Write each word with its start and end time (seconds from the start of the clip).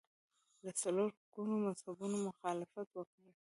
له 0.65 0.71
څلور 0.81 1.09
ګونو 1.33 1.55
مذهبونو 1.65 2.17
مخالفت 2.27 2.87
وکړي 2.93 3.31